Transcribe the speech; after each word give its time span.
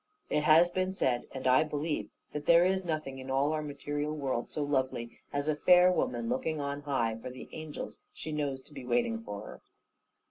It 0.31 0.45
has 0.45 0.67
been 0.71 0.93
said, 0.93 1.27
and 1.31 1.45
I 1.45 1.63
believe, 1.63 2.09
that 2.33 2.47
there 2.47 2.65
is 2.65 2.83
nothing, 2.83 3.19
in 3.19 3.29
all 3.29 3.53
our 3.53 3.61
material 3.61 4.15
world, 4.17 4.49
so 4.49 4.63
lovely 4.63 5.19
as 5.31 5.47
a 5.47 5.55
fair 5.55 5.91
woman 5.91 6.27
looking 6.27 6.59
on 6.59 6.81
high 6.81 7.15
for 7.21 7.29
the 7.29 7.47
angels 7.51 7.99
she 8.11 8.31
knows 8.31 8.61
to 8.63 8.73
be 8.73 8.83
waiting 8.83 9.23
for 9.23 9.41
her. 9.45 9.61